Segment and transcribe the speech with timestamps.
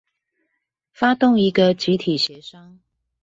[0.93, 2.79] 發動一個集體協商